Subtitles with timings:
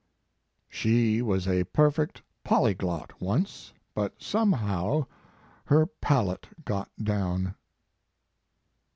[0.67, 5.05] "She was a perfect polyglot once, but somehow
[5.65, 7.53] her palate got down."